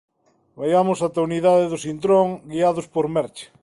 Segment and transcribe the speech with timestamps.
[0.59, 3.45] Vaiamos ata a unidade do Sintrom, guiados por Merche.